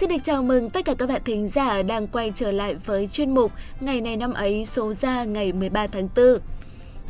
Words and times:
Xin 0.00 0.08
được 0.08 0.16
chào 0.24 0.42
mừng 0.42 0.70
tất 0.70 0.84
cả 0.84 0.94
các 0.98 1.08
bạn 1.08 1.22
thính 1.24 1.48
giả 1.48 1.82
đang 1.82 2.06
quay 2.06 2.32
trở 2.34 2.52
lại 2.52 2.74
với 2.74 3.08
chuyên 3.08 3.34
mục 3.34 3.52
Ngày 3.80 4.00
này 4.00 4.16
năm 4.16 4.32
ấy 4.32 4.66
số 4.66 4.94
ra 4.94 5.24
ngày 5.24 5.52
13 5.52 5.86
tháng 5.86 6.08
4. 6.16 6.24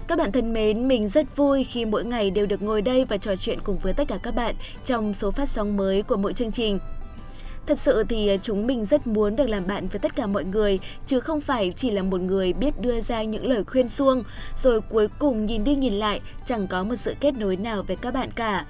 Các 0.09 0.19
bạn 0.19 0.33
thân 0.33 0.53
mến, 0.53 0.89
mình 0.89 1.09
rất 1.09 1.37
vui 1.37 1.65
khi 1.65 1.85
mỗi 1.85 2.05
ngày 2.05 2.31
đều 2.31 2.47
được 2.47 2.63
ngồi 2.63 2.83
đây 2.83 3.05
và 3.05 3.17
trò 3.17 3.37
chuyện 3.37 3.59
cùng 3.65 3.79
với 3.79 3.93
tất 3.93 4.09
cả 4.09 4.19
các 4.23 4.35
bạn 4.35 4.55
trong 4.85 5.15
số 5.15 5.31
phát 5.31 5.49
sóng 5.49 5.77
mới 5.77 6.03
của 6.03 6.17
mỗi 6.17 6.33
chương 6.33 6.53
trình. 6.53 6.79
Thật 7.67 7.79
sự 7.79 8.05
thì 8.09 8.29
à, 8.29 8.37
chúng 8.43 8.67
mình 8.67 8.85
rất 8.85 9.07
muốn 9.07 9.37
được 9.37 9.47
làm 9.49 9.67
bạn 9.67 9.89
với 9.89 9.99
tất 9.99 10.17
cả 10.17 10.27
mọi 10.27 10.45
người, 10.45 10.79
chứ 11.07 11.21
không 11.21 11.41
phải 11.41 11.73
chỉ 11.77 11.91
là 11.91 12.03
một 12.03 12.21
người 12.21 12.53
biết 12.53 12.81
đưa 12.81 13.01
ra 13.01 13.23
những 13.23 13.47
lời 13.47 13.65
khuyên 13.65 13.89
xuông, 13.89 14.25
rồi 14.57 14.81
cuối 14.81 15.09
cùng 15.19 15.45
nhìn 15.45 15.65
đi 15.65 15.75
nhìn 15.75 15.95
lại 15.95 16.21
chẳng 16.47 16.67
có 16.67 16.83
một 16.83 16.97
sự 16.97 17.15
kết 17.21 17.35
nối 17.35 17.57
nào 17.57 17.83
với 17.83 17.97
các 17.97 18.15
bạn 18.15 18.31
cả. 18.31 18.67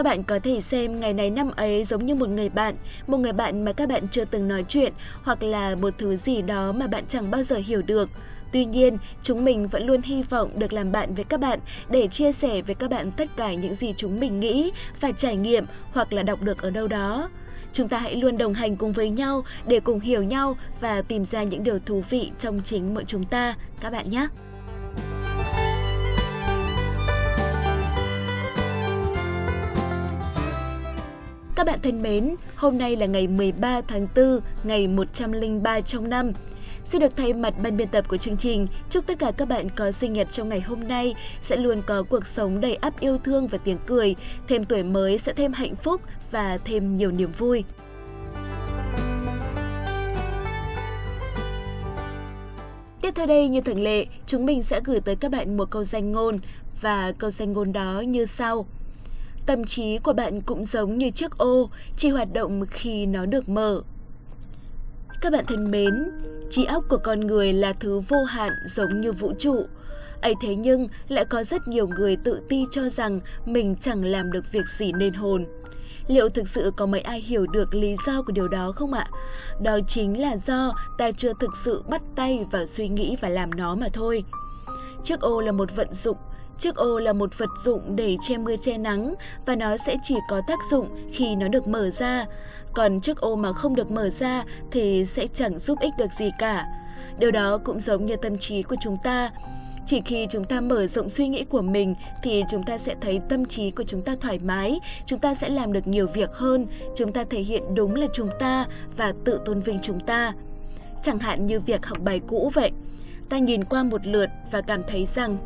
Các 0.00 0.04
bạn 0.04 0.22
có 0.22 0.38
thể 0.38 0.60
xem 0.60 1.00
ngày 1.00 1.14
này 1.14 1.30
năm 1.30 1.50
ấy 1.56 1.84
giống 1.84 2.06
như 2.06 2.14
một 2.14 2.28
người 2.28 2.48
bạn, 2.48 2.74
một 3.06 3.18
người 3.18 3.32
bạn 3.32 3.64
mà 3.64 3.72
các 3.72 3.88
bạn 3.88 4.08
chưa 4.08 4.24
từng 4.24 4.48
nói 4.48 4.64
chuyện 4.68 4.92
hoặc 5.22 5.42
là 5.42 5.74
một 5.74 5.94
thứ 5.98 6.16
gì 6.16 6.42
đó 6.42 6.72
mà 6.72 6.86
bạn 6.86 7.04
chẳng 7.08 7.30
bao 7.30 7.42
giờ 7.42 7.56
hiểu 7.56 7.82
được. 7.82 8.10
Tuy 8.52 8.64
nhiên, 8.64 8.98
chúng 9.22 9.44
mình 9.44 9.68
vẫn 9.68 9.86
luôn 9.86 10.02
hy 10.02 10.22
vọng 10.22 10.58
được 10.58 10.72
làm 10.72 10.92
bạn 10.92 11.14
với 11.14 11.24
các 11.24 11.40
bạn 11.40 11.58
để 11.90 12.08
chia 12.08 12.32
sẻ 12.32 12.62
với 12.62 12.74
các 12.74 12.90
bạn 12.90 13.10
tất 13.10 13.28
cả 13.36 13.54
những 13.54 13.74
gì 13.74 13.92
chúng 13.96 14.20
mình 14.20 14.40
nghĩ, 14.40 14.72
và 15.00 15.12
trải 15.12 15.36
nghiệm 15.36 15.64
hoặc 15.92 16.12
là 16.12 16.22
đọc 16.22 16.42
được 16.42 16.62
ở 16.62 16.70
đâu 16.70 16.88
đó. 16.88 17.28
Chúng 17.72 17.88
ta 17.88 17.98
hãy 17.98 18.16
luôn 18.16 18.38
đồng 18.38 18.54
hành 18.54 18.76
cùng 18.76 18.92
với 18.92 19.10
nhau 19.10 19.44
để 19.66 19.80
cùng 19.80 20.00
hiểu 20.00 20.22
nhau 20.22 20.56
và 20.80 21.02
tìm 21.02 21.24
ra 21.24 21.42
những 21.42 21.62
điều 21.62 21.78
thú 21.78 22.02
vị 22.10 22.30
trong 22.38 22.60
chính 22.64 22.94
mỗi 22.94 23.04
chúng 23.04 23.24
ta, 23.24 23.54
các 23.80 23.92
bạn 23.92 24.10
nhé! 24.10 24.28
Các 31.60 31.66
bạn 31.66 31.78
thân 31.82 32.02
mến, 32.02 32.36
hôm 32.56 32.78
nay 32.78 32.96
là 32.96 33.06
ngày 33.06 33.26
13 33.26 33.80
tháng 33.88 34.06
4, 34.16 34.40
ngày 34.64 34.88
103 34.88 35.80
trong 35.80 36.10
năm. 36.10 36.32
Xin 36.84 37.00
được 37.00 37.16
thay 37.16 37.32
mặt 37.32 37.54
ban 37.62 37.76
biên 37.76 37.88
tập 37.88 38.08
của 38.08 38.16
chương 38.16 38.36
trình, 38.36 38.66
chúc 38.90 39.06
tất 39.06 39.18
cả 39.18 39.30
các 39.30 39.48
bạn 39.48 39.68
có 39.70 39.92
sinh 39.92 40.12
nhật 40.12 40.30
trong 40.30 40.48
ngày 40.48 40.60
hôm 40.60 40.88
nay 40.88 41.14
sẽ 41.42 41.56
luôn 41.56 41.82
có 41.86 42.02
cuộc 42.02 42.26
sống 42.26 42.60
đầy 42.60 42.74
ắp 42.74 43.00
yêu 43.00 43.18
thương 43.18 43.46
và 43.46 43.58
tiếng 43.58 43.78
cười, 43.86 44.16
thêm 44.48 44.64
tuổi 44.64 44.82
mới 44.82 45.18
sẽ 45.18 45.32
thêm 45.32 45.52
hạnh 45.52 45.76
phúc 45.76 46.00
và 46.30 46.58
thêm 46.64 46.96
nhiều 46.96 47.10
niềm 47.10 47.32
vui. 47.38 47.64
Tiếp 53.00 53.12
theo 53.14 53.26
đây 53.26 53.48
như 53.48 53.60
thường 53.60 53.82
lệ, 53.82 54.06
chúng 54.26 54.46
mình 54.46 54.62
sẽ 54.62 54.80
gửi 54.84 55.00
tới 55.00 55.16
các 55.16 55.30
bạn 55.30 55.56
một 55.56 55.70
câu 55.70 55.84
danh 55.84 56.12
ngôn 56.12 56.38
và 56.80 57.12
câu 57.18 57.30
danh 57.30 57.52
ngôn 57.52 57.72
đó 57.72 58.00
như 58.06 58.26
sau. 58.26 58.66
Tâm 59.46 59.64
trí 59.64 59.98
của 59.98 60.12
bạn 60.12 60.40
cũng 60.40 60.64
giống 60.64 60.98
như 60.98 61.10
chiếc 61.10 61.38
ô, 61.38 61.70
chỉ 61.96 62.08
hoạt 62.08 62.32
động 62.32 62.66
khi 62.70 63.06
nó 63.06 63.26
được 63.26 63.48
mở. 63.48 63.82
Các 65.20 65.32
bạn 65.32 65.44
thân 65.48 65.70
mến, 65.70 65.94
trí 66.50 66.64
óc 66.64 66.84
của 66.88 66.98
con 67.04 67.20
người 67.20 67.52
là 67.52 67.72
thứ 67.72 68.00
vô 68.00 68.24
hạn 68.24 68.52
giống 68.66 69.00
như 69.00 69.12
vũ 69.12 69.32
trụ. 69.38 69.66
ấy 70.22 70.34
thế 70.42 70.54
nhưng 70.54 70.88
lại 71.08 71.24
có 71.24 71.44
rất 71.44 71.68
nhiều 71.68 71.88
người 71.88 72.16
tự 72.16 72.40
ti 72.48 72.64
cho 72.70 72.88
rằng 72.88 73.20
mình 73.46 73.76
chẳng 73.80 74.04
làm 74.04 74.32
được 74.32 74.52
việc 74.52 74.68
gì 74.78 74.92
nên 74.92 75.14
hồn. 75.14 75.44
Liệu 76.06 76.28
thực 76.28 76.48
sự 76.48 76.72
có 76.76 76.86
mấy 76.86 77.00
ai 77.00 77.20
hiểu 77.20 77.46
được 77.46 77.74
lý 77.74 77.96
do 78.06 78.22
của 78.22 78.32
điều 78.32 78.48
đó 78.48 78.72
không 78.72 78.92
ạ? 78.92 79.06
Đó 79.62 79.78
chính 79.88 80.20
là 80.20 80.36
do 80.36 80.74
ta 80.98 81.10
chưa 81.12 81.32
thực 81.40 81.56
sự 81.56 81.82
bắt 81.88 82.02
tay 82.16 82.44
vào 82.52 82.66
suy 82.66 82.88
nghĩ 82.88 83.16
và 83.20 83.28
làm 83.28 83.50
nó 83.50 83.74
mà 83.74 83.86
thôi. 83.92 84.24
Chiếc 85.04 85.20
ô 85.20 85.40
là 85.40 85.52
một 85.52 85.76
vận 85.76 85.92
dụng 85.92 86.16
Chiếc 86.60 86.76
ô 86.76 86.98
là 86.98 87.12
một 87.12 87.38
vật 87.38 87.50
dụng 87.58 87.96
để 87.96 88.16
che 88.20 88.38
mưa 88.38 88.56
che 88.56 88.78
nắng 88.78 89.14
và 89.46 89.56
nó 89.56 89.76
sẽ 89.76 89.96
chỉ 90.02 90.14
có 90.28 90.40
tác 90.46 90.58
dụng 90.70 90.88
khi 91.12 91.36
nó 91.36 91.48
được 91.48 91.68
mở 91.68 91.90
ra. 91.90 92.26
Còn 92.72 93.00
chiếc 93.00 93.20
ô 93.20 93.36
mà 93.36 93.52
không 93.52 93.74
được 93.74 93.90
mở 93.90 94.10
ra 94.10 94.44
thì 94.70 95.04
sẽ 95.04 95.26
chẳng 95.26 95.58
giúp 95.58 95.78
ích 95.80 95.92
được 95.98 96.12
gì 96.18 96.30
cả. 96.38 96.66
Điều 97.18 97.30
đó 97.30 97.58
cũng 97.64 97.80
giống 97.80 98.06
như 98.06 98.16
tâm 98.16 98.38
trí 98.38 98.62
của 98.62 98.76
chúng 98.80 98.96
ta. 99.04 99.30
Chỉ 99.86 100.00
khi 100.04 100.26
chúng 100.30 100.44
ta 100.44 100.60
mở 100.60 100.86
rộng 100.86 101.10
suy 101.10 101.28
nghĩ 101.28 101.44
của 101.44 101.62
mình 101.62 101.94
thì 102.22 102.44
chúng 102.50 102.62
ta 102.62 102.78
sẽ 102.78 102.94
thấy 103.00 103.20
tâm 103.28 103.44
trí 103.44 103.70
của 103.70 103.84
chúng 103.84 104.02
ta 104.02 104.14
thoải 104.20 104.38
mái, 104.38 104.80
chúng 105.06 105.18
ta 105.18 105.34
sẽ 105.34 105.48
làm 105.48 105.72
được 105.72 105.86
nhiều 105.86 106.06
việc 106.14 106.32
hơn, 106.32 106.66
chúng 106.96 107.12
ta 107.12 107.24
thể 107.30 107.40
hiện 107.40 107.62
đúng 107.74 107.94
là 107.94 108.06
chúng 108.12 108.28
ta 108.38 108.66
và 108.96 109.12
tự 109.24 109.40
tôn 109.44 109.60
vinh 109.60 109.78
chúng 109.82 110.00
ta. 110.00 110.32
Chẳng 111.02 111.18
hạn 111.18 111.46
như 111.46 111.60
việc 111.60 111.86
học 111.86 111.98
bài 112.00 112.20
cũ 112.26 112.50
vậy. 112.54 112.70
Ta 113.28 113.38
nhìn 113.38 113.64
qua 113.64 113.82
một 113.82 114.06
lượt 114.06 114.30
và 114.50 114.60
cảm 114.60 114.82
thấy 114.88 115.06
rằng 115.06 115.38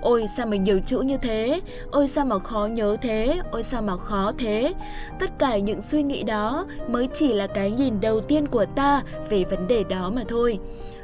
Ôi 0.00 0.26
sao 0.36 0.46
mà 0.46 0.56
nhiều 0.56 0.80
chữ 0.86 1.00
như 1.00 1.16
thế, 1.16 1.60
ôi 1.90 2.08
sao 2.08 2.24
mà 2.24 2.38
khó 2.38 2.66
nhớ 2.66 2.96
thế, 3.02 3.40
ôi 3.50 3.62
sao 3.62 3.82
mà 3.82 3.96
khó 3.96 4.32
thế. 4.38 4.74
Tất 5.18 5.38
cả 5.38 5.58
những 5.58 5.82
suy 5.82 6.02
nghĩ 6.02 6.22
đó 6.22 6.66
mới 6.88 7.08
chỉ 7.14 7.32
là 7.32 7.46
cái 7.46 7.70
nhìn 7.70 8.00
đầu 8.00 8.20
tiên 8.20 8.46
của 8.46 8.64
ta 8.64 9.02
về 9.28 9.44
vấn 9.44 9.68
đề 9.68 9.84
đó 9.84 10.10
mà 10.10 10.22
thôi. 10.28 10.58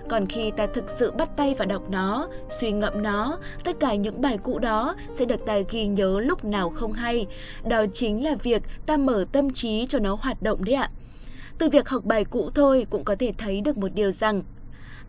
Còn 0.08 0.26
khi 0.26 0.50
ta 0.50 0.66
thực 0.66 0.84
sự 0.98 1.10
bắt 1.10 1.36
tay 1.36 1.54
vào 1.54 1.68
đọc 1.68 1.90
nó, 1.90 2.28
suy 2.50 2.72
ngẫm 2.72 3.02
nó, 3.02 3.38
tất 3.64 3.76
cả 3.80 3.94
những 3.94 4.20
bài 4.20 4.38
cũ 4.42 4.58
đó 4.58 4.94
sẽ 5.12 5.24
được 5.24 5.46
ta 5.46 5.58
ghi 5.70 5.86
nhớ 5.86 6.20
lúc 6.20 6.44
nào 6.44 6.70
không 6.70 6.92
hay. 6.92 7.26
Đó 7.68 7.84
chính 7.92 8.24
là 8.24 8.34
việc 8.42 8.62
ta 8.86 8.96
mở 8.96 9.24
tâm 9.32 9.50
trí 9.50 9.86
cho 9.86 9.98
nó 9.98 10.18
hoạt 10.20 10.42
động 10.42 10.64
đấy 10.64 10.74
ạ. 10.74 10.90
Từ 11.58 11.68
việc 11.68 11.88
học 11.88 12.04
bài 12.04 12.24
cũ 12.24 12.50
thôi 12.54 12.86
cũng 12.90 13.04
có 13.04 13.16
thể 13.18 13.32
thấy 13.38 13.60
được 13.60 13.78
một 13.78 13.88
điều 13.94 14.12
rằng 14.12 14.42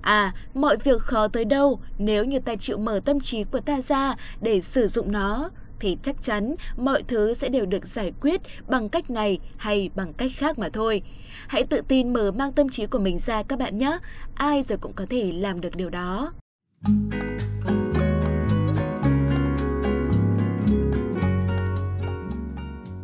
À, 0.01 0.33
mọi 0.53 0.77
việc 0.77 1.01
khó 1.01 1.27
tới 1.27 1.45
đâu 1.45 1.79
nếu 1.97 2.25
như 2.25 2.39
ta 2.39 2.55
chịu 2.55 2.77
mở 2.77 2.99
tâm 3.05 3.19
trí 3.19 3.43
của 3.43 3.59
ta 3.59 3.81
ra 3.81 4.15
để 4.41 4.61
sử 4.61 4.87
dụng 4.87 5.11
nó 5.11 5.49
thì 5.79 5.97
chắc 6.03 6.21
chắn 6.21 6.55
mọi 6.77 7.03
thứ 7.07 7.33
sẽ 7.33 7.49
đều 7.49 7.65
được 7.65 7.85
giải 7.87 8.13
quyết 8.21 8.41
bằng 8.67 8.89
cách 8.89 9.09
này 9.09 9.39
hay 9.57 9.89
bằng 9.95 10.13
cách 10.13 10.31
khác 10.35 10.59
mà 10.59 10.69
thôi. 10.69 11.01
Hãy 11.47 11.63
tự 11.63 11.81
tin 11.87 12.13
mở 12.13 12.31
mang 12.31 12.51
tâm 12.51 12.69
trí 12.69 12.85
của 12.85 12.99
mình 12.99 13.17
ra 13.17 13.43
các 13.43 13.59
bạn 13.59 13.77
nhé. 13.77 13.97
Ai 14.35 14.63
rồi 14.63 14.77
cũng 14.77 14.93
có 14.93 15.05
thể 15.09 15.31
làm 15.31 15.61
được 15.61 15.75
điều 15.75 15.89
đó. 15.89 16.31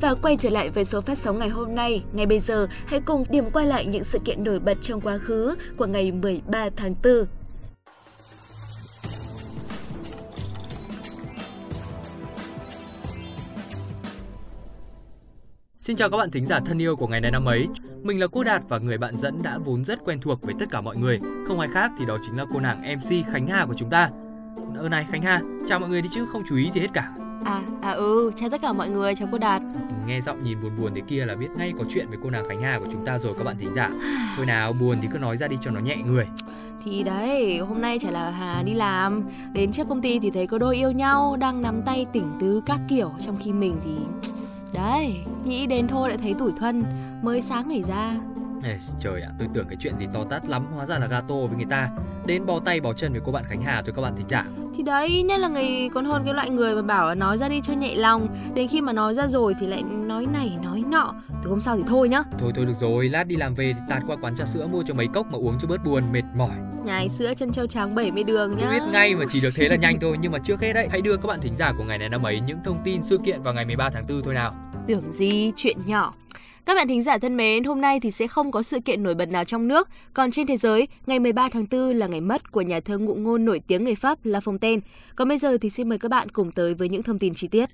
Và 0.03 0.15
quay 0.21 0.37
trở 0.39 0.49
lại 0.49 0.69
với 0.69 0.85
số 0.85 1.01
phát 1.01 1.17
sóng 1.17 1.39
ngày 1.39 1.49
hôm 1.49 1.75
nay, 1.75 2.03
ngay 2.13 2.25
bây 2.25 2.39
giờ 2.39 2.67
hãy 2.87 2.99
cùng 2.99 3.23
điểm 3.29 3.51
qua 3.51 3.63
lại 3.63 3.85
những 3.85 4.03
sự 4.03 4.19
kiện 4.25 4.43
nổi 4.43 4.59
bật 4.59 4.77
trong 4.81 5.01
quá 5.01 5.17
khứ 5.17 5.55
của 5.77 5.85
ngày 5.85 6.11
13 6.11 6.69
tháng 6.75 6.95
4. 7.03 7.25
Xin 15.79 15.95
chào 15.95 16.09
các 16.09 16.17
bạn 16.17 16.31
thính 16.31 16.45
giả 16.45 16.59
thân 16.65 16.81
yêu 16.81 16.95
của 16.95 17.07
ngày 17.07 17.21
này 17.21 17.31
năm 17.31 17.45
ấy. 17.45 17.67
Mình 18.01 18.19
là 18.19 18.27
cô 18.27 18.43
Đạt 18.43 18.61
và 18.69 18.77
người 18.77 18.97
bạn 18.97 19.17
dẫn 19.17 19.43
đã 19.43 19.57
vốn 19.57 19.85
rất 19.85 19.99
quen 20.05 20.21
thuộc 20.21 20.41
với 20.41 20.53
tất 20.59 20.65
cả 20.71 20.81
mọi 20.81 20.95
người. 20.95 21.19
Không 21.47 21.59
ai 21.59 21.69
khác 21.73 21.91
thì 21.99 22.05
đó 22.05 22.17
chính 22.21 22.37
là 22.37 22.45
cô 22.53 22.59
nàng 22.59 22.95
MC 22.97 23.25
Khánh 23.31 23.47
Hà 23.47 23.65
của 23.65 23.75
chúng 23.77 23.89
ta. 23.89 24.09
Ơ 24.77 24.89
này 24.89 25.05
Khánh 25.11 25.21
Hà, 25.21 25.41
chào 25.67 25.79
mọi 25.79 25.89
người 25.89 26.01
đi 26.01 26.09
chứ 26.13 26.25
không 26.31 26.43
chú 26.49 26.55
ý 26.55 26.71
gì 26.71 26.81
hết 26.81 26.89
cả. 26.93 27.22
À, 27.45 27.61
à 27.81 27.91
ừ, 27.91 28.31
chào 28.35 28.49
tất 28.49 28.61
cả 28.61 28.73
mọi 28.73 28.89
người, 28.89 29.15
chào 29.15 29.27
cô 29.31 29.37
Đạt. 29.37 29.61
Nghe 30.05 30.21
giọng 30.21 30.43
nhìn 30.43 30.61
buồn 30.61 30.71
buồn 30.81 30.91
thế 30.95 31.01
kia 31.07 31.25
là 31.25 31.35
biết 31.35 31.49
ngay 31.55 31.73
có 31.77 31.83
chuyện 31.89 32.09
với 32.09 32.17
cô 32.23 32.29
nàng 32.29 32.47
Khánh 32.49 32.61
Hà 32.61 32.79
của 32.79 32.87
chúng 32.91 33.05
ta 33.05 33.19
rồi 33.19 33.33
các 33.37 33.43
bạn 33.43 33.55
thính 33.59 33.73
giả. 33.75 33.89
Thôi 34.37 34.45
nào, 34.45 34.73
buồn 34.73 34.97
thì 35.01 35.07
cứ 35.13 35.17
nói 35.17 35.37
ra 35.37 35.47
đi 35.47 35.57
cho 35.61 35.71
nó 35.71 35.79
nhẹ 35.79 35.95
người. 35.95 36.27
Thì 36.85 37.03
đấy, 37.03 37.57
hôm 37.57 37.81
nay 37.81 37.99
chả 37.99 38.11
là 38.11 38.29
Hà 38.31 38.63
đi 38.63 38.73
làm. 38.73 39.23
Đến 39.53 39.71
trước 39.71 39.87
công 39.89 40.01
ty 40.01 40.19
thì 40.19 40.31
thấy 40.31 40.47
có 40.47 40.57
đôi 40.57 40.75
yêu 40.75 40.91
nhau 40.91 41.37
Đang 41.39 41.61
nắm 41.61 41.81
tay 41.85 42.05
tỉnh 42.13 42.31
tứ 42.39 42.61
các 42.65 42.79
kiểu 42.89 43.11
Trong 43.25 43.37
khi 43.43 43.53
mình 43.53 43.75
thì... 43.85 43.95
Đấy, 44.73 45.15
nghĩ 45.45 45.67
đến 45.67 45.87
thôi 45.87 46.09
lại 46.09 46.17
thấy 46.17 46.33
tủi 46.39 46.51
thân 46.57 46.83
Mới 47.21 47.41
sáng 47.41 47.69
ngày 47.69 47.83
ra. 47.83 48.15
Ê, 48.63 48.79
Trời 48.99 49.21
ạ, 49.21 49.29
à, 49.31 49.35
tôi 49.39 49.47
tưởng 49.53 49.67
cái 49.67 49.77
chuyện 49.79 49.97
gì 49.97 50.05
to 50.13 50.23
tát 50.23 50.49
lắm 50.49 50.65
Hóa 50.75 50.85
ra 50.85 50.99
là 50.99 51.07
gato 51.07 51.35
với 51.35 51.57
người 51.57 51.67
ta 51.69 51.89
Đến 52.25 52.45
bó 52.45 52.59
tay 52.59 52.81
bó 52.81 52.93
chân 52.93 53.11
với 53.11 53.21
cô 53.25 53.31
bạn 53.31 53.43
Khánh 53.49 53.61
Hà 53.61 53.81
thôi 53.81 53.93
các 53.95 54.01
bạn 54.01 54.15
thính 54.15 54.27
giả. 54.29 54.45
Thì 54.77 54.83
đấy 54.83 55.23
nhất 55.23 55.39
là 55.39 55.47
người 55.47 55.89
còn 55.93 56.05
hơn 56.05 56.21
cái 56.25 56.33
loại 56.33 56.49
người 56.49 56.75
mà 56.75 56.81
bảo 56.81 57.07
là 57.07 57.15
nói 57.15 57.37
ra 57.37 57.49
đi 57.49 57.61
cho 57.63 57.73
nhẹ 57.73 57.95
lòng. 57.95 58.27
Đến 58.53 58.67
khi 58.67 58.81
mà 58.81 58.93
nói 58.93 59.13
ra 59.13 59.27
rồi 59.27 59.55
thì 59.59 59.67
lại 59.67 59.83
nói 59.83 60.25
này 60.33 60.57
nói 60.63 60.83
nọ. 60.91 61.13
Từ 61.43 61.49
hôm 61.49 61.61
sau 61.61 61.77
thì 61.77 61.83
thôi 61.87 62.09
nhá. 62.09 62.23
Thôi 62.39 62.51
thôi 62.55 62.65
được 62.65 62.73
rồi 62.73 63.09
lát 63.09 63.23
đi 63.23 63.35
làm 63.35 63.55
về 63.55 63.73
thì 63.75 63.81
tạt 63.89 64.03
qua 64.07 64.15
quán 64.21 64.35
trà 64.35 64.45
sữa 64.45 64.67
mua 64.67 64.83
cho 64.87 64.93
mấy 64.93 65.07
cốc 65.13 65.27
mà 65.31 65.37
uống 65.37 65.57
cho 65.61 65.67
bớt 65.67 65.83
buồn 65.85 66.11
mệt 66.11 66.23
mỏi. 66.35 66.55
Nhái 66.85 67.09
sữa 67.09 67.33
chân 67.37 67.51
trâu 67.51 67.67
trắng 67.67 67.95
70 67.95 68.23
đường 68.23 68.57
nhá. 68.57 68.57
tôi 68.61 68.79
biết 68.79 68.85
ngay 68.91 69.15
mà 69.15 69.25
chỉ 69.29 69.41
được 69.41 69.49
thế 69.55 69.69
là 69.69 69.75
nhanh 69.75 69.99
thôi 69.99 70.17
nhưng 70.21 70.31
mà 70.31 70.39
trước 70.39 70.61
hết 70.61 70.73
đấy 70.73 70.87
hãy 70.91 71.01
đưa 71.01 71.17
các 71.17 71.27
bạn 71.27 71.41
thính 71.41 71.55
giả 71.55 71.73
của 71.77 71.83
ngày 71.83 71.97
này 71.97 72.09
năm 72.09 72.25
ấy 72.25 72.39
những 72.39 72.59
thông 72.63 72.81
tin 72.83 73.03
sự 73.03 73.17
kiện 73.25 73.41
vào 73.41 73.53
ngày 73.53 73.65
13 73.65 73.89
tháng 73.89 74.07
4 74.07 74.21
thôi 74.23 74.33
nào. 74.33 74.55
Tưởng 74.87 75.11
gì 75.11 75.51
chuyện 75.55 75.77
nhỏ 75.85 76.13
các 76.65 76.75
bạn 76.75 76.87
thính 76.87 77.01
giả 77.01 77.17
thân 77.17 77.37
mến, 77.37 77.63
hôm 77.63 77.81
nay 77.81 77.99
thì 77.99 78.11
sẽ 78.11 78.27
không 78.27 78.51
có 78.51 78.63
sự 78.63 78.79
kiện 78.79 79.03
nổi 79.03 79.15
bật 79.15 79.29
nào 79.29 79.45
trong 79.45 79.67
nước, 79.67 79.89
còn 80.13 80.31
trên 80.31 80.47
thế 80.47 80.57
giới, 80.57 80.87
ngày 81.05 81.19
13 81.19 81.49
tháng 81.49 81.65
4 81.71 81.93
là 81.93 82.07
ngày 82.07 82.21
mất 82.21 82.51
của 82.51 82.61
nhà 82.61 82.79
thơ 82.79 82.97
ngụ 82.97 83.15
ngôn 83.15 83.45
nổi 83.45 83.61
tiếng 83.67 83.83
người 83.83 83.95
Pháp 83.95 84.19
La 84.23 84.39
Fontaine. 84.39 84.79
Còn 85.15 85.27
bây 85.27 85.37
giờ 85.37 85.57
thì 85.61 85.69
xin 85.69 85.89
mời 85.89 85.97
các 85.97 86.11
bạn 86.11 86.29
cùng 86.29 86.51
tới 86.51 86.73
với 86.73 86.89
những 86.89 87.03
thông 87.03 87.19
tin 87.19 87.33
chi 87.33 87.47
tiết. 87.47 87.69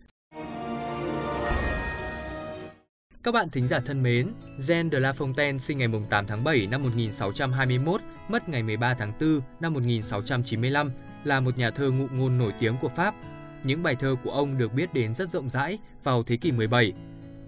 Các 3.24 3.32
bạn 3.32 3.50
thính 3.50 3.68
giả 3.68 3.80
thân 3.86 4.04
mến, 4.04 4.28
Jean 4.58 4.90
de 4.92 5.00
La 5.00 5.12
Fontaine 5.12 5.58
sinh 5.58 5.78
ngày 5.78 5.88
8 6.10 6.28
tháng 6.28 6.44
7 6.44 6.68
năm 6.68 6.84
1621, 6.84 8.02
mất 8.30 8.50
ngày 8.50 8.64
13 8.64 8.94
tháng 8.94 9.14
4 9.22 9.42
năm 9.60 9.74
1695, 9.74 10.92
là 11.24 11.40
một 11.40 11.58
nhà 11.58 11.72
thơ 11.72 11.92
ngụ 11.92 12.08
ngôn 12.12 12.38
nổi 12.38 12.54
tiếng 12.60 12.76
của 12.82 12.90
Pháp. 12.90 13.16
Những 13.64 13.84
bài 13.84 13.96
thơ 14.00 14.16
của 14.24 14.32
ông 14.32 14.58
được 14.58 14.74
biết 14.74 14.94
đến 14.94 15.14
rất 15.14 15.30
rộng 15.30 15.50
rãi 15.50 15.78
vào 16.04 16.24
thế 16.24 16.38
kỷ 16.38 16.52
17. 16.52 16.94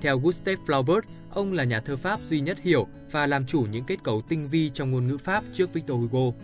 Theo 0.02 0.20
Gustave 0.20 0.62
Flaubert, 0.68 1.02
Ông 1.34 1.54
là 1.54 1.64
nhà 1.64 1.80
thơ 1.80 1.98
Pháp 1.98 2.20
duy 2.30 2.40
nhất 2.40 2.58
hiểu 2.62 2.88
và 3.12 3.28
làm 3.28 3.46
chủ 3.46 3.66
những 3.72 3.84
kết 3.84 4.04
cấu 4.04 4.22
tinh 4.22 4.48
vi 4.48 4.70
trong 4.70 4.92
ngôn 4.92 5.08
ngữ 5.08 5.18
Pháp 5.18 5.44
trước 5.54 5.74
Victor 5.74 5.98
Hugo. 6.00 6.38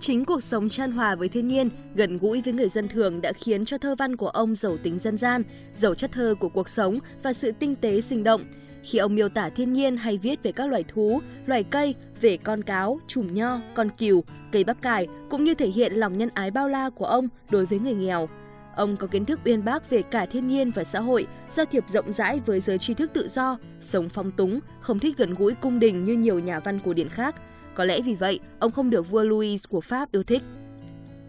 Chính 0.00 0.24
cuộc 0.24 0.42
sống 0.42 0.68
chan 0.68 0.92
hòa 0.92 1.14
với 1.14 1.28
thiên 1.28 1.48
nhiên, 1.48 1.70
gần 1.94 2.18
gũi 2.18 2.42
với 2.42 2.52
người 2.52 2.68
dân 2.68 2.88
thường 2.88 3.20
đã 3.20 3.32
khiến 3.32 3.64
cho 3.64 3.78
thơ 3.78 3.94
văn 3.98 4.16
của 4.16 4.28
ông 4.28 4.54
giàu 4.54 4.76
tính 4.76 4.98
dân 4.98 5.16
gian, 5.16 5.42
giàu 5.74 5.94
chất 5.94 6.12
thơ 6.12 6.34
của 6.40 6.48
cuộc 6.48 6.68
sống 6.68 6.98
và 7.22 7.32
sự 7.32 7.52
tinh 7.52 7.76
tế 7.76 8.00
sinh 8.00 8.24
động. 8.24 8.44
Khi 8.82 8.98
ông 8.98 9.14
miêu 9.14 9.28
tả 9.28 9.48
thiên 9.48 9.72
nhiên 9.72 9.96
hay 9.96 10.18
viết 10.18 10.42
về 10.42 10.52
các 10.52 10.70
loài 10.70 10.84
thú, 10.88 11.20
loài 11.46 11.64
cây, 11.64 11.94
về 12.20 12.36
con 12.36 12.62
cáo, 12.62 13.00
chùm 13.06 13.34
nho, 13.34 13.60
con 13.74 13.88
cừu, 13.98 14.24
cây 14.52 14.64
bắp 14.64 14.82
cải, 14.82 15.06
cũng 15.30 15.44
như 15.44 15.54
thể 15.54 15.68
hiện 15.68 15.92
lòng 15.92 16.18
nhân 16.18 16.28
ái 16.34 16.50
bao 16.50 16.68
la 16.68 16.90
của 16.90 17.06
ông 17.06 17.28
đối 17.50 17.66
với 17.66 17.78
người 17.78 17.94
nghèo. 17.94 18.28
Ông 18.76 18.96
có 18.96 19.06
kiến 19.06 19.24
thức 19.24 19.40
uyên 19.44 19.64
bác 19.64 19.90
về 19.90 20.02
cả 20.02 20.26
thiên 20.26 20.46
nhiên 20.46 20.70
và 20.70 20.84
xã 20.84 21.00
hội, 21.00 21.26
giao 21.48 21.66
thiệp 21.66 21.88
rộng 21.88 22.12
rãi 22.12 22.40
với 22.46 22.60
giới 22.60 22.78
tri 22.78 22.94
thức 22.94 23.10
tự 23.14 23.28
do, 23.28 23.58
sống 23.80 24.08
phong 24.08 24.32
túng, 24.32 24.60
không 24.80 24.98
thích 24.98 25.16
gần 25.16 25.34
gũi 25.34 25.54
cung 25.54 25.78
đình 25.78 26.04
như 26.04 26.14
nhiều 26.14 26.38
nhà 26.38 26.60
văn 26.60 26.80
cổ 26.84 26.92
điển 26.92 27.08
khác. 27.08 27.34
Có 27.74 27.84
lẽ 27.84 28.00
vì 28.00 28.14
vậy, 28.14 28.40
ông 28.58 28.72
không 28.72 28.90
được 28.90 29.10
vua 29.10 29.22
Louis 29.22 29.64
của 29.68 29.80
Pháp 29.80 30.12
yêu 30.12 30.22
thích. 30.22 30.42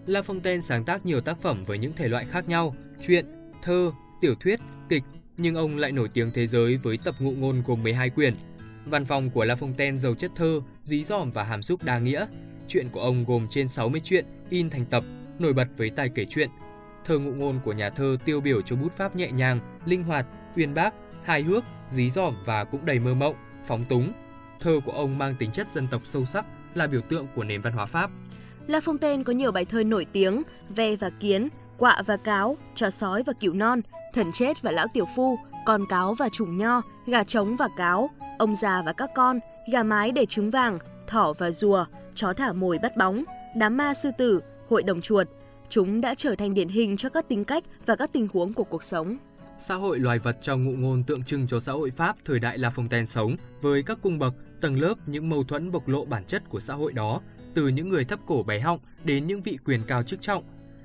La 0.06 0.22
Fontaine 0.22 0.62
sáng 0.62 0.86
tác 0.86 1.06
nhiều 1.06 1.22
tác 1.22 1.42
phẩm 1.42 1.64
với 1.66 1.78
những 1.78 1.94
thể 1.96 2.08
loại 2.08 2.26
khác 2.26 2.50
nhau, 2.50 2.76
truyện, 3.08 3.26
thơ, 3.62 3.92
tiểu 4.22 4.36
thuyết, 4.40 4.60
kịch, 4.90 5.04
nhưng 5.38 5.56
ông 5.56 5.78
lại 5.78 5.92
nổi 5.92 6.10
tiếng 6.14 6.32
thế 6.34 6.48
giới 6.48 6.78
với 6.78 6.98
tập 6.98 7.16
ngụ 7.20 7.32
ngôn 7.32 7.64
gồm 7.68 7.84
12 7.84 8.10
quyển. 8.10 8.36
Văn 8.86 9.06
phòng 9.06 9.30
của 9.30 9.46
La 9.46 9.56
Fontaine 9.56 9.98
giàu 9.98 10.16
chất 10.16 10.32
thơ, 10.36 10.62
dí 10.84 11.04
dỏm 11.04 11.32
và 11.32 11.44
hàm 11.44 11.62
xúc 11.62 11.84
đa 11.84 12.00
nghĩa. 12.00 12.26
Chuyện 12.68 12.90
của 12.90 13.02
ông 13.02 13.26
gồm 13.28 13.48
trên 13.50 13.68
60 13.68 14.02
chuyện 14.04 14.26
in 14.50 14.70
thành 14.70 14.86
tập, 14.86 15.04
nổi 15.40 15.54
bật 15.54 15.68
với 15.78 15.90
tài 15.90 16.10
kể 16.10 16.26
chuyện. 16.30 16.50
Thơ 17.08 17.20
ngụ 17.20 17.32
ngôn 17.32 17.60
của 17.66 17.74
nhà 17.74 17.90
thơ 17.90 18.18
tiêu 18.26 18.42
biểu 18.42 18.62
cho 18.62 18.76
bút 18.76 18.94
pháp 18.94 19.16
nhẹ 19.16 19.32
nhàng, 19.32 19.60
linh 19.86 20.04
hoạt, 20.04 20.26
uyên 20.56 20.74
bác, 20.74 20.94
hài 21.24 21.42
hước, 21.42 21.64
dí 21.92 22.10
dỏm 22.10 22.36
và 22.46 22.64
cũng 22.64 22.86
đầy 22.86 23.00
mơ 23.00 23.14
mộng, 23.14 23.36
phóng 23.66 23.86
túng. 23.86 24.12
Thơ 24.60 24.80
của 24.86 24.92
ông 24.92 25.18
mang 25.18 25.36
tính 25.36 25.52
chất 25.52 25.68
dân 25.74 25.88
tộc 25.88 26.02
sâu 26.06 26.26
sắc, 26.26 26.46
là 26.76 26.88
biểu 26.88 27.02
tượng 27.02 27.28
của 27.36 27.44
nền 27.44 27.62
văn 27.62 27.74
hóa 27.74 27.86
Pháp. 27.86 28.10
La 28.68 28.80
Fontaine 28.80 29.24
có 29.24 29.34
nhiều 29.34 29.52
bài 29.52 29.66
thơ 29.66 29.84
nổi 29.84 30.06
tiếng, 30.06 30.44
Ve 30.70 30.96
và 30.96 31.10
Kiến, 31.10 31.50
Quạ 31.78 32.02
và 32.06 32.18
Cáo, 32.18 32.58
Chó 32.76 32.90
sói 32.90 33.24
và 33.24 33.34
Cửu 33.40 33.54
Non, 33.54 33.82
Thần 34.14 34.32
chết 34.34 34.62
và 34.62 34.72
Lão 34.72 34.88
Tiểu 34.94 35.06
Phu, 35.16 35.40
Con 35.66 35.86
cáo 35.90 36.14
và 36.14 36.30
Trùng 36.32 36.58
Nho, 36.58 36.82
Gà 37.06 37.24
trống 37.24 37.56
và 37.56 37.68
Cáo, 37.78 38.10
Ông 38.40 38.56
già 38.56 38.82
và 38.86 38.94
các 38.94 39.10
con, 39.16 39.40
Gà 39.72 39.84
mái 39.84 40.12
để 40.12 40.26
trứng 40.26 40.52
vàng, 40.52 40.80
Thỏ 41.08 41.34
và 41.38 41.52
Rùa, 41.52 41.86
Chó 42.16 42.34
thả 42.34 42.54
mồi 42.54 42.78
bắt 42.78 42.98
bóng, 42.98 43.24
Đám 43.56 43.78
ma 43.78 43.94
sư 43.94 44.12
tử, 44.18 44.42
Hội 44.70 44.84
đồng 44.84 45.02
chuột. 45.02 45.28
Chúng 45.70 46.02
đã 46.02 46.16
trở 46.16 46.36
thành 46.36 46.54
điển 46.54 46.68
hình 46.68 46.98
cho 46.98 47.10
các 47.10 47.30
tính 47.30 47.46
cách 47.46 47.64
và 47.86 47.96
các 47.96 48.10
tình 48.14 48.28
huống 48.34 48.54
của 48.54 48.64
cuộc 48.64 48.84
sống. 48.84 49.18
Xã 49.60 49.76
hội 49.76 50.00
loài 50.00 50.20
vật 50.20 50.38
trong 50.42 50.64
ngụ 50.64 50.72
ngôn 50.72 51.04
tượng 51.04 51.24
trưng 51.24 51.48
cho 51.48 51.60
xã 51.60 51.72
hội 51.72 51.92
Pháp 51.92 52.16
thời 52.26 52.40
đại 52.40 52.58
La 52.58 52.70
Fontaine 52.70 53.06
sống 53.06 53.36
với 53.62 53.84
các 53.84 53.98
cung 54.02 54.20
bậc, 54.20 54.34
tầng 54.62 54.80
lớp 54.80 54.96
những 55.06 55.30
mâu 55.30 55.44
thuẫn 55.44 55.72
bộc 55.72 55.88
lộ 55.88 56.06
bản 56.06 56.24
chất 56.28 56.50
của 56.50 56.60
xã 56.60 56.74
hội 56.74 56.94
đó, 56.94 57.22
từ 57.54 57.68
những 57.68 57.90
người 57.90 58.06
thấp 58.06 58.20
cổ 58.26 58.44
bé 58.44 58.60
họng 58.60 58.80
đến 59.04 59.28
những 59.28 59.42
vị 59.42 59.58
quyền 59.66 59.82
cao 59.88 60.04
chức 60.04 60.22
trọng. 60.22 60.44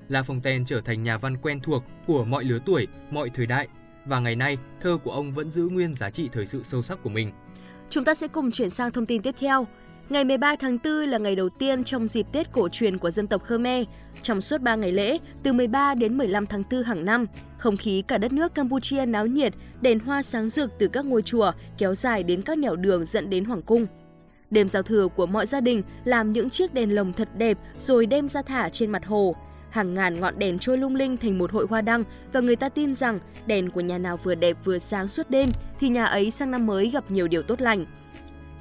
La 0.08 0.22
Fontaine 0.22 0.64
trở 0.64 0.80
thành 0.80 1.02
nhà 1.02 1.18
văn 1.18 1.36
quen 1.36 1.60
thuộc 1.60 1.84
của 2.06 2.24
mọi 2.24 2.44
lứa 2.44 2.58
tuổi, 2.66 2.86
mọi 3.10 3.30
thời 3.34 3.46
đại 3.46 3.68
và 4.06 4.20
ngày 4.20 4.36
nay 4.36 4.58
thơ 4.80 4.98
của 5.04 5.10
ông 5.10 5.32
vẫn 5.32 5.50
giữ 5.50 5.68
nguyên 5.68 5.94
giá 5.94 6.10
trị 6.10 6.28
thời 6.32 6.46
sự 6.46 6.62
sâu 6.62 6.82
sắc 6.82 7.02
của 7.02 7.10
mình. 7.10 7.32
Chúng 7.90 8.04
ta 8.04 8.14
sẽ 8.14 8.28
cùng 8.28 8.50
chuyển 8.50 8.70
sang 8.70 8.92
thông 8.92 9.06
tin 9.06 9.22
tiếp 9.22 9.34
theo. 9.38 9.66
Ngày 10.12 10.24
13 10.24 10.56
tháng 10.56 10.78
4 10.84 10.92
là 10.92 11.18
ngày 11.18 11.36
đầu 11.36 11.48
tiên 11.48 11.84
trong 11.84 12.08
dịp 12.08 12.26
Tết 12.32 12.52
cổ 12.52 12.68
truyền 12.68 12.98
của 12.98 13.10
dân 13.10 13.26
tộc 13.26 13.42
Khmer. 13.44 13.84
Trong 14.22 14.40
suốt 14.40 14.60
3 14.60 14.74
ngày 14.74 14.92
lễ, 14.92 15.18
từ 15.42 15.52
13 15.52 15.94
đến 15.94 16.18
15 16.18 16.46
tháng 16.46 16.62
4 16.70 16.82
hàng 16.82 17.04
năm, 17.04 17.26
không 17.58 17.76
khí 17.76 18.02
cả 18.08 18.18
đất 18.18 18.32
nước 18.32 18.54
Campuchia 18.54 19.06
náo 19.06 19.26
nhiệt, 19.26 19.54
đèn 19.80 19.98
hoa 19.98 20.22
sáng 20.22 20.48
rực 20.48 20.70
từ 20.78 20.88
các 20.88 21.04
ngôi 21.04 21.22
chùa 21.22 21.52
kéo 21.78 21.94
dài 21.94 22.22
đến 22.22 22.42
các 22.42 22.58
nẻo 22.58 22.76
đường 22.76 23.04
dẫn 23.04 23.30
đến 23.30 23.44
hoàng 23.44 23.62
cung. 23.62 23.86
Đêm 24.50 24.68
giao 24.68 24.82
thừa 24.82 25.08
của 25.08 25.26
mọi 25.26 25.46
gia 25.46 25.60
đình 25.60 25.82
làm 26.04 26.32
những 26.32 26.50
chiếc 26.50 26.74
đèn 26.74 26.94
lồng 26.94 27.12
thật 27.12 27.28
đẹp 27.36 27.58
rồi 27.78 28.06
đem 28.06 28.28
ra 28.28 28.42
thả 28.42 28.68
trên 28.68 28.90
mặt 28.90 29.06
hồ. 29.06 29.34
Hàng 29.70 29.94
ngàn 29.94 30.20
ngọn 30.20 30.38
đèn 30.38 30.58
trôi 30.58 30.78
lung 30.78 30.94
linh 30.94 31.16
thành 31.16 31.38
một 31.38 31.52
hội 31.52 31.66
hoa 31.70 31.80
đăng 31.80 32.04
và 32.32 32.40
người 32.40 32.56
ta 32.56 32.68
tin 32.68 32.94
rằng 32.94 33.18
đèn 33.46 33.70
của 33.70 33.80
nhà 33.80 33.98
nào 33.98 34.16
vừa 34.16 34.34
đẹp 34.34 34.56
vừa 34.64 34.78
sáng 34.78 35.08
suốt 35.08 35.30
đêm 35.30 35.48
thì 35.80 35.88
nhà 35.88 36.04
ấy 36.04 36.30
sang 36.30 36.50
năm 36.50 36.66
mới 36.66 36.90
gặp 36.90 37.10
nhiều 37.10 37.28
điều 37.28 37.42
tốt 37.42 37.60
lành. 37.60 37.86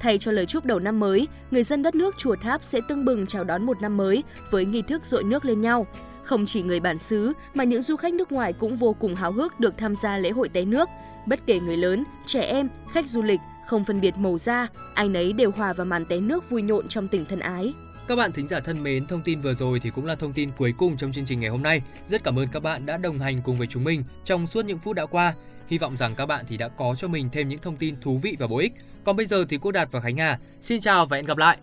Thay 0.02 0.18
cho 0.18 0.32
lời 0.32 0.46
chúc 0.46 0.64
đầu 0.64 0.78
năm 0.78 1.00
mới, 1.00 1.28
người 1.50 1.64
dân 1.64 1.82
đất 1.82 1.94
nước 1.94 2.14
Chùa 2.18 2.36
Tháp 2.36 2.64
sẽ 2.64 2.80
tưng 2.88 3.04
bừng 3.04 3.26
chào 3.26 3.44
đón 3.44 3.66
một 3.66 3.80
năm 3.80 3.96
mới 3.96 4.24
với 4.50 4.64
nghi 4.64 4.82
thức 4.82 5.04
dội 5.04 5.24
nước 5.24 5.44
lên 5.44 5.60
nhau. 5.60 5.86
Không 6.22 6.46
chỉ 6.46 6.62
người 6.62 6.80
bản 6.80 6.98
xứ 6.98 7.32
mà 7.54 7.64
những 7.64 7.82
du 7.82 7.96
khách 7.96 8.14
nước 8.14 8.32
ngoài 8.32 8.52
cũng 8.52 8.76
vô 8.76 8.92
cùng 8.92 9.14
háo 9.14 9.32
hức 9.32 9.60
được 9.60 9.74
tham 9.78 9.96
gia 9.96 10.18
lễ 10.18 10.30
hội 10.30 10.48
té 10.48 10.64
nước. 10.64 10.88
Bất 11.26 11.40
kể 11.46 11.60
người 11.60 11.76
lớn, 11.76 12.04
trẻ 12.26 12.40
em, 12.40 12.68
khách 12.92 13.08
du 13.08 13.22
lịch, 13.22 13.40
không 13.66 13.84
phân 13.84 14.00
biệt 14.00 14.16
màu 14.16 14.38
da, 14.38 14.68
ai 14.94 15.08
nấy 15.08 15.32
đều 15.32 15.50
hòa 15.50 15.72
vào 15.72 15.86
màn 15.86 16.04
té 16.04 16.20
nước 16.20 16.50
vui 16.50 16.62
nhộn 16.62 16.88
trong 16.88 17.08
tình 17.08 17.24
thân 17.24 17.40
ái. 17.40 17.72
Các 18.08 18.16
bạn 18.16 18.32
thính 18.32 18.48
giả 18.48 18.60
thân 18.60 18.82
mến, 18.82 19.06
thông 19.06 19.22
tin 19.22 19.40
vừa 19.40 19.54
rồi 19.54 19.80
thì 19.80 19.90
cũng 19.90 20.06
là 20.06 20.14
thông 20.14 20.32
tin 20.32 20.50
cuối 20.58 20.74
cùng 20.78 20.96
trong 20.96 21.12
chương 21.12 21.24
trình 21.24 21.40
ngày 21.40 21.50
hôm 21.50 21.62
nay. 21.62 21.82
Rất 22.08 22.24
cảm 22.24 22.38
ơn 22.38 22.48
các 22.52 22.62
bạn 22.62 22.86
đã 22.86 22.96
đồng 22.96 23.18
hành 23.18 23.38
cùng 23.44 23.56
với 23.56 23.66
chúng 23.66 23.84
mình 23.84 24.04
trong 24.24 24.46
suốt 24.46 24.64
những 24.64 24.78
phút 24.78 24.96
đã 24.96 25.06
qua. 25.06 25.34
Hy 25.66 25.78
vọng 25.78 25.96
rằng 25.96 26.14
các 26.14 26.26
bạn 26.26 26.44
thì 26.48 26.56
đã 26.56 26.68
có 26.68 26.94
cho 26.98 27.08
mình 27.08 27.28
thêm 27.32 27.48
những 27.48 27.58
thông 27.58 27.76
tin 27.76 28.00
thú 28.00 28.18
vị 28.22 28.36
và 28.38 28.46
bổ 28.46 28.58
ích. 28.58 28.72
Còn 29.04 29.16
bây 29.16 29.26
giờ 29.26 29.44
thì 29.48 29.58
cô 29.62 29.70
Đạt 29.70 29.88
và 29.92 30.00
Khánh 30.00 30.16
Hà 30.16 30.38
xin 30.62 30.80
chào 30.80 31.06
và 31.06 31.16
hẹn 31.16 31.26
gặp 31.26 31.36
lại. 31.36 31.58